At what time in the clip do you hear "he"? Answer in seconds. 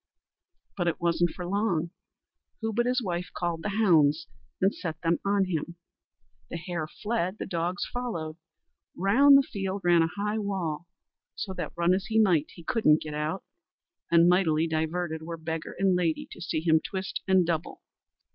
12.07-12.17, 12.55-12.63